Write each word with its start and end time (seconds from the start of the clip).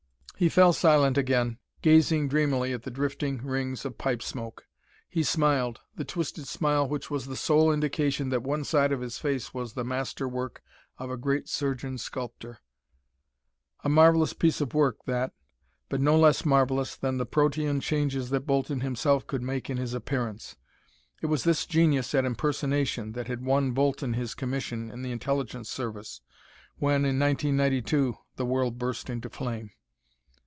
He 0.37 0.49
fell 0.49 0.73
silent 0.73 1.19
again, 1.19 1.59
gazing 1.83 2.27
dreamily 2.27 2.73
at 2.73 2.81
the 2.81 2.89
drifting 2.89 3.43
rings 3.45 3.85
of 3.85 3.99
pipe 3.99 4.23
smoke. 4.23 4.65
He 5.07 5.21
smiled, 5.21 5.81
the 5.95 6.03
twisted 6.03 6.47
smile 6.47 6.87
which 6.87 7.11
was 7.11 7.27
the 7.27 7.35
sole 7.35 7.71
indication 7.71 8.29
that 8.29 8.41
one 8.41 8.63
side 8.63 8.91
of 8.91 9.01
his 9.01 9.19
face 9.19 9.53
was 9.53 9.73
the 9.73 9.83
master 9.83 10.27
work 10.27 10.63
of 10.97 11.11
a 11.11 11.15
great 11.15 11.47
surgeon 11.47 11.99
sculptor. 11.99 12.57
A 13.83 13.89
marvelous 13.89 14.33
piece 14.33 14.59
of 14.61 14.73
work, 14.73 15.05
that, 15.05 15.31
but 15.89 16.01
no 16.01 16.17
less 16.17 16.43
marvelous 16.43 16.95
than 16.95 17.17
the 17.17 17.25
protean 17.27 17.79
changes 17.79 18.31
that 18.31 18.47
Bolton 18.47 18.79
himself 18.81 19.27
could 19.27 19.43
make 19.43 19.69
in 19.69 19.77
his 19.77 19.93
appearance. 19.93 20.55
It 21.21 21.27
was 21.27 21.43
this 21.43 21.67
genius 21.67 22.15
at 22.15 22.25
impersonation 22.25 23.11
that 23.11 23.27
had 23.27 23.45
won 23.45 23.73
Bolton 23.73 24.15
his 24.15 24.33
commission 24.33 24.89
in 24.89 25.03
the 25.03 25.11
Intelligence 25.11 25.69
Service, 25.69 26.21
when, 26.79 27.05
in 27.05 27.19
1992, 27.19 28.17
the 28.37 28.45
world 28.47 28.79
burst 28.79 29.07
into 29.07 29.29
flame. 29.29 29.69